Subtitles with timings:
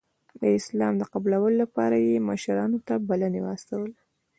[0.41, 3.93] د اسلام د قبول لپاره یې مشرانو ته بلنې واستولې.